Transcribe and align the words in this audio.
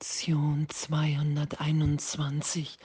Lektion 0.00 0.68
221 0.68 2.78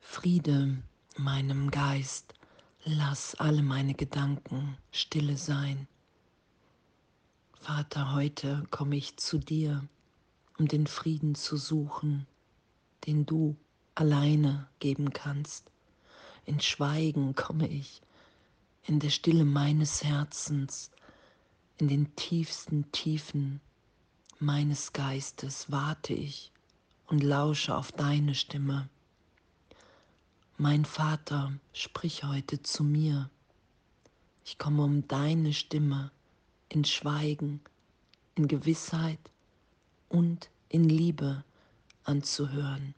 Friede 0.00 0.82
meinem 1.16 1.70
Geist, 1.70 2.34
lass 2.82 3.36
alle 3.36 3.62
meine 3.62 3.94
Gedanken 3.94 4.76
stille 4.90 5.36
sein. 5.36 5.86
Vater, 7.60 8.12
heute 8.12 8.66
komme 8.72 8.96
ich 8.96 9.16
zu 9.18 9.38
dir, 9.38 9.86
um 10.58 10.66
den 10.66 10.88
Frieden 10.88 11.36
zu 11.36 11.56
suchen, 11.56 12.26
den 13.06 13.24
du 13.24 13.54
alleine 13.94 14.66
geben 14.80 15.12
kannst. 15.12 15.70
In 16.44 16.58
Schweigen 16.58 17.36
komme 17.36 17.68
ich, 17.68 18.02
in 18.82 18.98
der 18.98 19.10
Stille 19.10 19.44
meines 19.44 20.02
Herzens, 20.02 20.90
in 21.78 21.86
den 21.86 22.16
tiefsten 22.16 22.90
Tiefen 22.90 23.60
meines 24.42 24.92
Geistes 24.92 25.70
warte 25.70 26.12
ich 26.12 26.50
und 27.06 27.22
lausche 27.22 27.76
auf 27.76 27.92
deine 27.92 28.34
Stimme. 28.34 28.88
Mein 30.58 30.84
Vater, 30.84 31.52
sprich 31.72 32.24
heute 32.24 32.60
zu 32.60 32.82
mir. 32.82 33.30
Ich 34.44 34.58
komme 34.58 34.82
um 34.82 35.06
deine 35.06 35.52
Stimme 35.52 36.10
in 36.68 36.84
Schweigen, 36.84 37.60
in 38.34 38.48
Gewissheit 38.48 39.20
und 40.08 40.50
in 40.68 40.88
Liebe 40.88 41.44
anzuhören. 42.02 42.94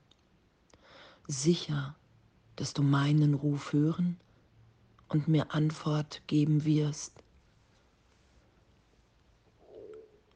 Sicher, 1.29 1.95
dass 2.57 2.73
du 2.73 2.83
meinen 2.83 3.35
Ruf 3.35 3.73
hören 3.75 4.19
und 5.09 5.29
mir 5.29 5.55
Antwort 5.55 6.23
geben 6.27 6.65
wirst. 6.65 7.13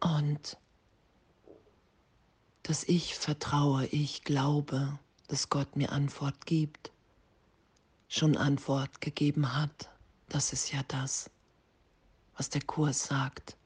Und 0.01 0.59
dass 2.69 2.85
ich 2.85 3.15
vertraue, 3.15 3.87
ich 3.87 4.25
glaube, 4.25 4.99
dass 5.29 5.49
Gott 5.49 5.75
mir 5.75 5.91
Antwort 5.91 6.45
gibt, 6.45 6.92
schon 8.09 8.37
Antwort 8.37 9.01
gegeben 9.01 9.56
hat. 9.56 9.89
Das 10.29 10.53
ist 10.53 10.70
ja 10.70 10.83
das, 10.87 11.31
was 12.37 12.51
der 12.51 12.61
Kurs 12.61 13.05
sagt. 13.05 13.57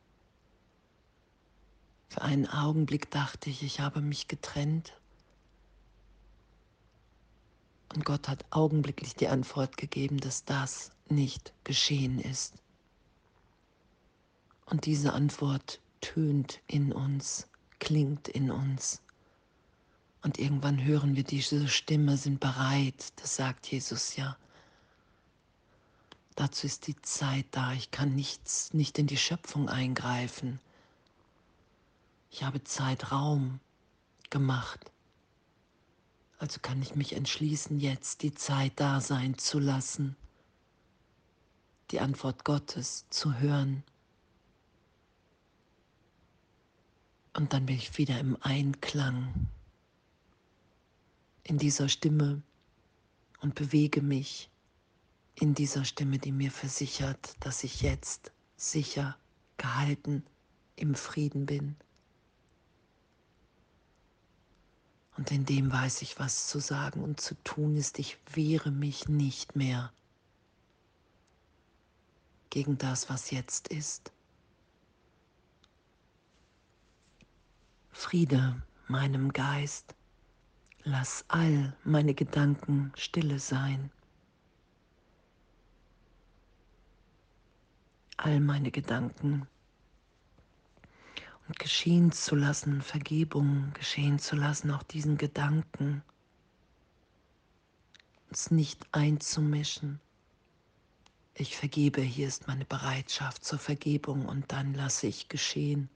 Für 2.11 2.23
einen 2.23 2.47
Augenblick 2.47 3.11
dachte 3.11 3.51
ich, 3.51 3.65
ich 3.65 3.81
habe 3.81 4.01
mich 4.01 4.29
getrennt. 4.29 4.93
Und 7.93 8.05
Gott 8.05 8.29
hat 8.29 8.45
augenblicklich 8.51 9.17
die 9.17 9.27
Antwort 9.27 9.77
gegeben, 9.77 10.19
dass 10.19 10.45
das 10.45 10.93
nicht 11.09 11.53
geschehen 11.65 12.21
ist. 12.21 12.55
Und 14.67 14.87
diese 14.87 15.13
Antwort 15.13 15.81
tönt 16.01 16.61
in 16.69 16.93
uns 16.93 17.49
klingt 17.83 18.29
in 18.29 18.53
uns. 18.53 19.03
Und 20.23 20.39
irgendwann 20.39 20.85
hören 20.85 21.17
wir 21.17 21.25
diese 21.25 21.67
Stimme, 21.67 22.17
sind 22.17 22.39
bereit, 22.39 23.13
das 23.17 23.35
sagt 23.35 23.67
Jesus 23.67 24.15
ja. 24.15 24.37
Dazu 26.37 26.69
ist 26.69 26.87
die 26.87 26.95
Zeit 27.03 27.47
da. 27.51 27.73
Ich 27.73 27.91
kann 27.91 28.15
nichts, 28.15 28.73
nicht 28.73 29.01
in 29.01 29.09
die 29.09 29.17
Schöpfung 29.17 29.69
eingreifen. 29.69 30.61
Ich 32.31 32.45
habe 32.45 32.63
Zeitraum 32.63 33.59
gemacht. 34.31 34.93
Also 36.39 36.61
kann 36.61 36.81
ich 36.83 36.95
mich 36.95 37.15
entschließen, 37.15 37.81
jetzt 37.81 38.23
die 38.23 38.33
Zeit 38.33 38.75
da 38.77 39.01
sein 39.01 39.39
zu 39.39 39.59
lassen, 39.59 40.15
die 41.91 41.99
Antwort 41.99 42.45
Gottes 42.45 43.07
zu 43.11 43.41
hören 43.41 43.83
Und 47.35 47.53
dann 47.53 47.67
bin 47.67 47.77
ich 47.77 47.97
wieder 47.99 48.19
im 48.19 48.37
Einklang 48.43 49.49
in 51.45 51.59
dieser 51.59 51.89
Stimme 51.89 52.43
und 53.41 53.55
bewege 53.55 54.03
mich 54.03 54.51
in 55.35 55.55
dieser 55.55 55.85
Stimme, 55.85 56.19
die 56.19 56.33
mir 56.33 56.51
versichert, 56.51 57.37
dass 57.41 57.65
ich 57.65 57.81
jetzt 57.81 58.33
sicher 58.57 59.17
gehalten 59.57 60.25
im 60.77 60.95
Frieden 60.95 61.47
bin. 61.47 61.77
Und 65.17 65.31
in 65.31 65.45
dem 65.45 65.73
weiß 65.73 66.03
ich, 66.03 66.19
was 66.19 66.49
zu 66.49 66.59
sagen 66.59 67.03
und 67.03 67.21
zu 67.21 67.35
tun 67.45 67.77
ist. 67.77 67.99
Ich 67.99 68.19
wehre 68.35 68.71
mich 68.71 69.09
nicht 69.09 69.57
mehr 69.57 69.93
gegen 72.51 72.79
das, 72.79 73.09
was 73.09 73.31
jetzt 73.31 73.69
ist. 73.69 74.13
Friede 78.13 78.61
meinem 78.89 79.33
Geist, 79.33 79.95
lass 80.85 81.25
all 81.29 81.75
meine 81.83 82.13
Gedanken 82.13 82.93
stille 82.95 83.39
sein. 83.39 83.91
All 88.19 88.39
meine 88.41 88.71
Gedanken 88.71 89.49
und 91.49 91.59
geschehen 91.59 92.13
zu 92.13 92.37
lassen, 92.37 92.83
Vergebung 92.83 93.73
geschehen 93.73 94.19
zu 94.19 94.37
lassen, 94.37 94.73
auch 94.73 94.83
diesen 94.83 95.17
Gedanken, 95.17 96.03
uns 98.29 98.51
nicht 98.51 98.87
einzumischen. 98.93 100.01
Ich 101.33 101.57
vergebe, 101.57 102.03
hier 102.03 102.29
ist 102.29 102.47
meine 102.47 102.67
Bereitschaft 102.67 103.43
zur 103.43 103.59
Vergebung 103.59 104.27
und 104.27 104.53
dann 104.53 104.75
lasse 104.75 105.07
ich 105.07 105.31
geschehen. 105.31 105.89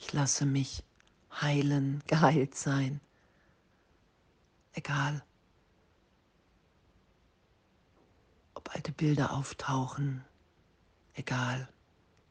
Ich 0.00 0.12
lasse 0.14 0.46
mich 0.46 0.82
heilen, 1.30 2.02
geheilt 2.06 2.56
sein. 2.56 3.00
Egal, 4.72 5.22
ob 8.54 8.74
alte 8.74 8.92
Bilder 8.92 9.32
auftauchen, 9.32 10.24
egal, 11.14 11.68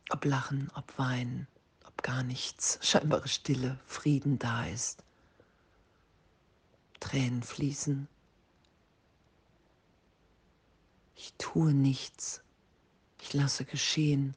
ob 0.10 0.26
Lachen, 0.26 0.72
ob 0.74 0.98
Weinen, 0.98 1.48
ob 1.86 2.02
gar 2.02 2.24
nichts, 2.24 2.80
scheinbare 2.82 3.28
Stille, 3.28 3.80
Frieden 3.86 4.40
da 4.40 4.66
ist, 4.66 5.04
Tränen 7.00 7.44
fließen. 7.44 8.08
Ich 11.16 11.34
tue 11.38 11.74
nichts, 11.74 12.42
ich 13.22 13.34
lasse 13.34 13.64
geschehen. 13.64 14.36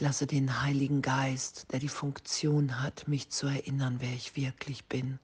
Ich 0.00 0.06
lasse 0.06 0.26
den 0.26 0.62
Heiligen 0.62 1.02
Geist, 1.02 1.70
der 1.72 1.78
die 1.78 1.90
Funktion 1.90 2.80
hat, 2.80 3.06
mich 3.06 3.28
zu 3.28 3.46
erinnern, 3.48 3.96
wer 4.00 4.14
ich 4.14 4.34
wirklich 4.34 4.86
bin, 4.86 5.18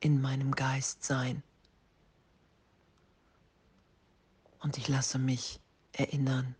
in 0.00 0.18
meinem 0.22 0.52
Geist 0.52 1.04
sein. 1.04 1.42
Und 4.60 4.78
ich 4.78 4.88
lasse 4.88 5.18
mich 5.18 5.60
erinnern, 5.92 6.54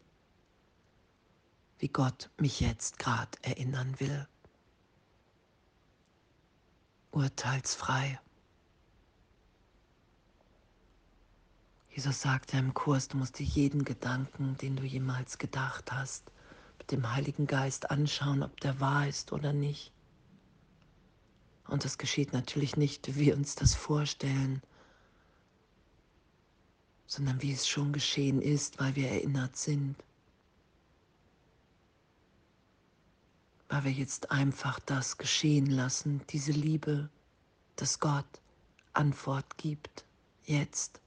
wie 1.79 1.89
Gott 1.89 2.29
mich 2.37 2.61
jetzt 2.61 2.99
gerade 2.99 3.39
erinnern 3.41 3.99
will. 3.99 4.29
Urteilsfrei. 7.13 8.21
Jesus 11.89 12.21
sagte 12.21 12.59
im 12.59 12.75
Kurs, 12.75 13.09
du 13.09 13.17
musst 13.17 13.39
dir 13.39 13.47
jeden 13.47 13.87
Gedanken, 13.87 14.59
den 14.59 14.77
du 14.77 14.83
jemals 14.83 15.39
gedacht 15.39 15.91
hast, 15.93 16.31
dem 16.91 17.13
Heiligen 17.13 17.47
Geist 17.47 17.91
anschauen, 17.91 18.43
ob 18.43 18.61
der 18.61 18.81
wahr 18.81 19.09
ist 19.09 19.33
oder 19.33 19.53
nicht. 19.53 19.93
Und 21.69 21.85
das 21.85 21.99
geschieht 21.99 22.33
natürlich 22.33 22.77
nicht, 22.77 23.17
wie 23.17 23.27
wir 23.27 23.37
uns 23.37 23.55
das 23.55 23.75
vorstellen, 23.75 24.63
sondern 27.07 27.41
wie 27.43 27.53
es 27.53 27.69
schon 27.69 27.93
geschehen 27.93 28.43
ist, 28.43 28.81
weil 28.81 28.97
wir 28.97 29.09
erinnert 29.09 29.57
sind. 29.57 29.97
Weil 33.69 33.85
wir 33.85 33.93
jetzt 33.93 34.31
einfach 34.31 34.81
das 34.81 35.19
geschehen 35.19 35.67
lassen, 35.67 36.23
diese 36.31 36.53
Liebe, 36.53 37.09
dass 37.77 38.01
Gott 38.01 38.27
Antwort 38.93 39.57
gibt, 39.57 40.05
jetzt, 40.45 41.01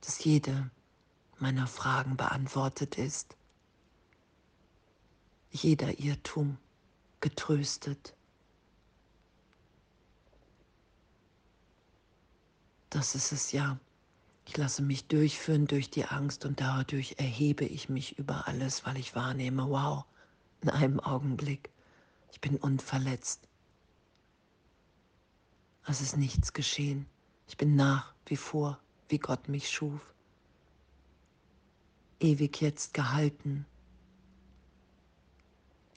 dass 0.00 0.24
jede 0.24 0.70
meiner 1.38 1.66
Fragen 1.66 2.16
beantwortet 2.16 2.96
ist 2.96 3.37
jeder 5.50 5.98
Irrtum 5.98 6.58
getröstet. 7.20 8.14
Das 12.90 13.14
ist 13.14 13.32
es 13.32 13.52
ja. 13.52 13.78
Ich 14.46 14.56
lasse 14.56 14.82
mich 14.82 15.06
durchführen 15.06 15.66
durch 15.66 15.90
die 15.90 16.06
Angst 16.06 16.46
und 16.46 16.60
dadurch 16.60 17.16
erhebe 17.18 17.66
ich 17.66 17.90
mich 17.90 18.18
über 18.18 18.48
alles, 18.48 18.86
weil 18.86 18.96
ich 18.96 19.14
wahrnehme, 19.14 19.68
wow, 19.68 20.04
in 20.62 20.70
einem 20.70 21.00
Augenblick, 21.00 21.70
ich 22.32 22.40
bin 22.40 22.56
unverletzt. 22.56 23.46
Es 25.86 26.00
ist 26.00 26.16
nichts 26.16 26.52
geschehen. 26.52 27.06
Ich 27.46 27.56
bin 27.56 27.76
nach 27.76 28.14
wie 28.26 28.36
vor, 28.36 28.78
wie 29.08 29.18
Gott 29.18 29.48
mich 29.48 29.70
schuf. 29.70 30.00
Ewig 32.20 32.60
jetzt 32.60 32.94
gehalten, 32.94 33.64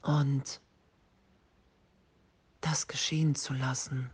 und 0.02 0.62
das 2.62 2.88
geschehen 2.88 3.36
zu 3.36 3.54
lassen. 3.54 4.12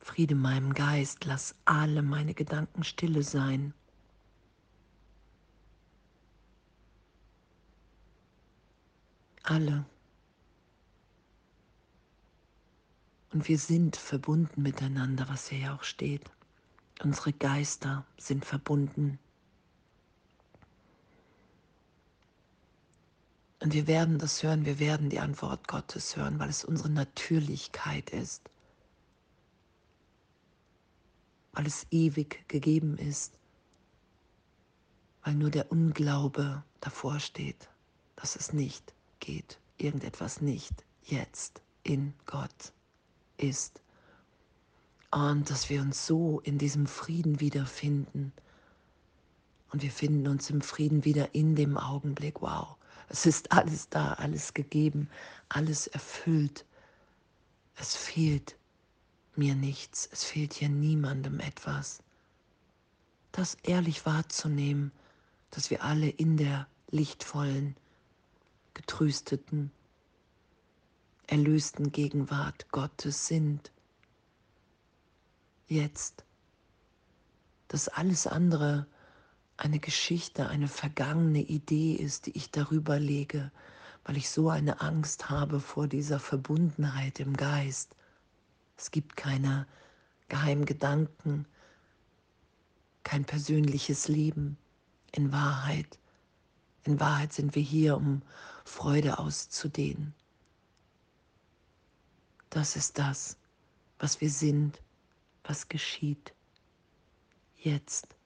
Friede 0.00 0.34
meinem 0.34 0.74
Geist, 0.74 1.24
lass 1.24 1.54
alle 1.64 2.02
meine 2.02 2.34
Gedanken 2.34 2.82
stille 2.84 3.22
sein. 3.22 3.74
Alle. 9.42 9.84
Und 13.32 13.46
wir 13.46 13.58
sind 13.58 13.96
verbunden 13.96 14.62
miteinander, 14.62 15.28
was 15.28 15.48
hier 15.48 15.58
ja 15.58 15.74
auch 15.76 15.84
steht. 15.84 16.30
Unsere 17.02 17.32
Geister 17.32 18.04
sind 18.18 18.44
verbunden. 18.44 19.18
Und 23.60 23.74
wir 23.74 23.86
werden 23.86 24.18
das 24.18 24.42
hören, 24.42 24.64
wir 24.64 24.78
werden 24.78 25.10
die 25.10 25.20
Antwort 25.20 25.68
Gottes 25.68 26.16
hören, 26.16 26.38
weil 26.38 26.48
es 26.48 26.64
unsere 26.64 26.88
Natürlichkeit 26.88 28.08
ist, 28.10 28.42
weil 31.52 31.66
es 31.66 31.86
ewig 31.90 32.48
gegeben 32.48 32.96
ist, 32.96 33.34
weil 35.22 35.34
nur 35.34 35.50
der 35.50 35.70
Unglaube 35.70 36.64
davor 36.80 37.20
steht, 37.20 37.68
dass 38.16 38.34
es 38.34 38.54
nicht 38.54 38.94
geht, 39.20 39.58
irgendetwas 39.76 40.40
nicht 40.40 40.84
jetzt 41.04 41.60
in 41.82 42.14
Gott 42.24 42.72
ist. 43.36 43.82
Und 45.10 45.50
dass 45.50 45.68
wir 45.68 45.82
uns 45.82 46.06
so 46.06 46.40
in 46.40 46.56
diesem 46.56 46.86
Frieden 46.86 47.40
wiederfinden. 47.40 48.32
Und 49.70 49.82
wir 49.82 49.90
finden 49.90 50.28
uns 50.28 50.48
im 50.48 50.62
Frieden 50.62 51.04
wieder 51.04 51.34
in 51.34 51.56
dem 51.56 51.76
Augenblick. 51.76 52.40
Wow, 52.40 52.76
es 53.10 53.26
ist 53.26 53.50
alles 53.50 53.88
da, 53.88 54.12
alles 54.14 54.54
gegeben, 54.54 55.10
alles 55.48 55.88
erfüllt. 55.88 56.64
Es 57.74 57.96
fehlt 57.96 58.56
mir 59.34 59.56
nichts, 59.56 60.08
es 60.12 60.22
fehlt 60.22 60.54
hier 60.54 60.68
niemandem 60.68 61.40
etwas. 61.40 62.02
Das 63.32 63.56
ehrlich 63.64 64.06
wahrzunehmen, 64.06 64.92
dass 65.50 65.70
wir 65.70 65.82
alle 65.82 66.08
in 66.08 66.36
der 66.36 66.68
lichtvollen, 66.90 67.76
getrösteten, 68.74 69.72
erlösten 71.26 71.90
Gegenwart 71.90 72.70
Gottes 72.70 73.26
sind. 73.26 73.72
Jetzt. 75.66 76.24
Dass 77.66 77.88
alles 77.88 78.28
andere 78.28 78.86
eine 79.60 79.78
Geschichte, 79.78 80.48
eine 80.48 80.68
vergangene 80.68 81.42
Idee 81.42 81.92
ist, 81.92 82.26
die 82.26 82.36
ich 82.36 82.50
darüber 82.50 82.98
lege, 82.98 83.52
weil 84.04 84.16
ich 84.16 84.30
so 84.30 84.48
eine 84.48 84.80
Angst 84.80 85.28
habe 85.28 85.60
vor 85.60 85.86
dieser 85.86 86.18
Verbundenheit 86.18 87.20
im 87.20 87.36
Geist. 87.36 87.94
Es 88.78 88.90
gibt 88.90 89.16
keine 89.16 89.66
geheimen 90.28 90.64
Gedanken, 90.64 91.44
kein 93.02 93.26
persönliches 93.26 94.08
Leben. 94.08 94.56
In 95.12 95.30
Wahrheit, 95.30 95.98
in 96.84 96.98
Wahrheit 96.98 97.34
sind 97.34 97.54
wir 97.54 97.62
hier, 97.62 97.98
um 97.98 98.22
Freude 98.64 99.18
auszudehnen. 99.18 100.14
Das 102.48 102.76
ist 102.76 102.98
das, 102.98 103.36
was 103.98 104.22
wir 104.22 104.30
sind, 104.30 104.80
was 105.44 105.68
geschieht 105.68 106.32
jetzt. 107.58 108.16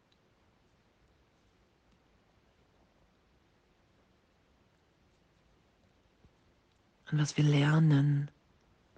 Und 7.14 7.20
was 7.20 7.36
wir 7.36 7.44
lernen, 7.44 8.28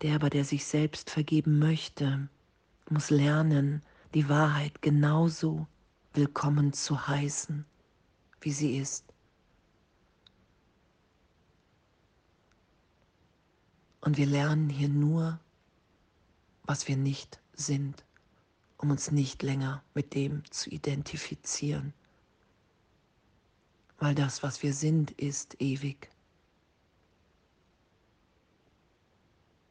der 0.00 0.14
aber, 0.14 0.30
der 0.30 0.46
sich 0.46 0.64
selbst 0.64 1.10
vergeben 1.10 1.58
möchte, 1.58 2.30
muss 2.88 3.10
lernen, 3.10 3.82
die 4.14 4.26
Wahrheit 4.30 4.80
genauso 4.80 5.66
willkommen 6.14 6.72
zu 6.72 7.08
heißen, 7.08 7.66
wie 8.40 8.52
sie 8.52 8.78
ist. 8.78 9.04
Und 14.00 14.16
wir 14.16 14.24
lernen 14.24 14.70
hier 14.70 14.88
nur, 14.88 15.38
was 16.62 16.88
wir 16.88 16.96
nicht 16.96 17.38
sind, 17.52 18.02
um 18.78 18.92
uns 18.92 19.10
nicht 19.10 19.42
länger 19.42 19.84
mit 19.92 20.14
dem 20.14 20.42
zu 20.50 20.70
identifizieren. 20.70 21.92
Weil 23.98 24.14
das, 24.14 24.42
was 24.42 24.62
wir 24.62 24.72
sind, 24.72 25.10
ist 25.10 25.60
ewig. 25.60 26.08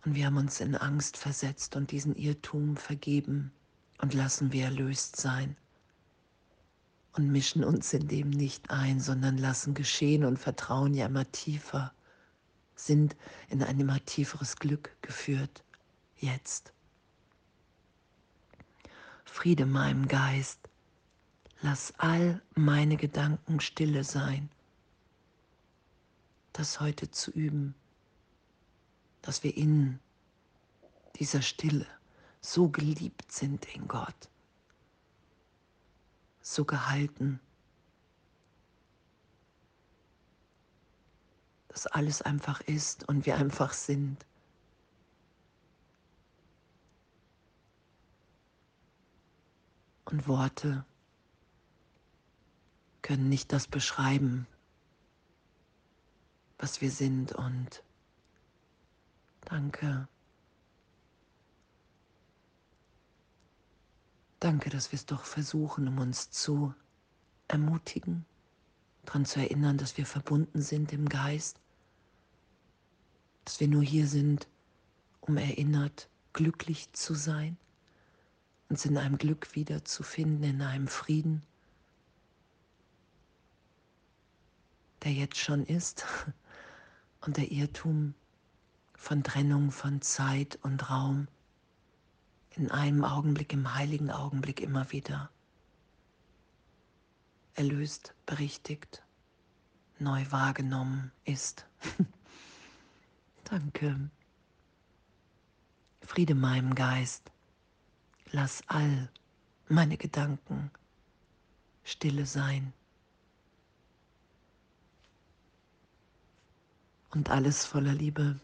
Und 0.06 0.16
wir 0.16 0.28
haben 0.28 0.38
uns 0.38 0.62
in 0.62 0.76
Angst 0.76 1.18
versetzt 1.18 1.76
und 1.76 1.92
diesen 1.92 2.16
Irrtum 2.16 2.78
vergeben 2.78 3.52
und 3.98 4.14
lassen 4.14 4.52
wir 4.52 4.66
erlöst 4.66 5.16
sein. 5.16 5.58
Und 7.14 7.32
mischen 7.32 7.64
uns 7.64 7.92
in 7.94 8.08
dem 8.08 8.30
nicht 8.30 8.70
ein, 8.70 9.00
sondern 9.00 9.38
lassen 9.38 9.74
geschehen 9.74 10.24
und 10.24 10.38
vertrauen 10.38 10.94
ja 10.94 11.08
immer 11.08 11.30
tiefer 11.32 11.92
sind 12.76 13.16
in 13.50 13.64
ein 13.64 13.80
immer 13.80 14.04
tieferes 14.06 14.58
Glück 14.58 14.96
geführt, 15.02 15.64
jetzt. 16.18 16.74
Friede 19.24 19.66
meinem 19.66 20.08
Geist, 20.08 20.60
lass 21.62 21.94
all 21.98 22.42
meine 22.54 22.98
Gedanken 22.98 23.60
stille 23.60 24.04
sein. 24.04 24.50
Das 26.54 26.80
heute 26.80 27.12
zu 27.12 27.32
üben, 27.32 27.76
dass 29.26 29.44
wir 29.44 29.56
in 29.58 30.00
dieser 31.16 31.42
Stille 31.42 31.88
so 32.42 32.70
geliebt 32.70 33.32
sind 33.32 33.66
in 33.76 33.88
Gott, 33.88 34.30
so 36.42 36.64
gehalten 36.64 37.40
dass 41.76 41.88
alles 41.88 42.22
einfach 42.22 42.62
ist 42.62 43.06
und 43.10 43.26
wir 43.26 43.36
einfach 43.36 43.74
sind. 43.74 44.26
Und 50.06 50.26
Worte 50.26 50.86
können 53.02 53.28
nicht 53.28 53.52
das 53.52 53.68
beschreiben, 53.68 54.48
was 56.58 56.80
wir 56.80 56.92
sind. 56.92 57.34
Und 57.34 57.84
danke. 59.46 60.08
Danke, 64.40 64.70
dass 64.70 64.92
wir 64.92 64.98
es 64.98 65.06
doch 65.06 65.24
versuchen, 65.24 65.88
um 65.88 65.98
uns 66.00 66.30
zu 66.30 66.74
ermutigen, 67.48 68.26
daran 69.06 69.26
zu 69.26 69.40
erinnern, 69.40 69.78
dass 69.78 69.98
wir 69.98 70.06
verbunden 70.06 70.62
sind 70.62 70.94
im 70.94 71.08
Geist 71.10 71.60
dass 73.46 73.60
wir 73.60 73.68
nur 73.68 73.84
hier 73.84 74.08
sind, 74.08 74.48
um 75.22 75.38
erinnert, 75.38 76.10
glücklich 76.34 76.92
zu 76.92 77.14
sein, 77.14 77.58
uns 78.70 78.86
in 78.86 78.98
einem 78.98 79.18
Glück 79.18 79.56
wiederzufinden, 79.56 80.44
in 80.44 80.62
einem 80.62 80.88
Frieden, 80.88 81.44
der 85.04 85.14
jetzt 85.14 85.38
schon 85.38 85.66
ist 85.66 86.06
und 87.22 87.38
der 87.38 87.52
Irrtum 87.52 88.16
von 89.06 89.22
Trennung 89.22 89.70
von 89.70 90.02
Zeit 90.02 90.58
und 90.64 90.90
Raum 90.90 91.28
in 92.56 92.72
einem 92.72 93.04
Augenblick, 93.04 93.54
im 93.54 93.76
heiligen 93.76 94.10
Augenblick 94.10 94.62
immer 94.62 94.92
wieder 94.92 95.30
erlöst, 97.54 98.16
berichtigt, 98.26 99.04
neu 100.00 100.26
wahrgenommen 100.32 101.12
ist. 101.24 101.68
Danke. 103.44 104.10
Friede 106.02 106.34
meinem 106.34 106.74
Geist. 106.74 107.32
Lass 108.32 108.64
all 108.66 109.12
meine 109.68 109.98
Gedanken 109.98 110.72
stille 111.84 112.26
sein. 112.26 112.74
Und 117.12 117.30
alles 117.30 117.68
voller 117.68 117.94
Liebe. 117.94 118.40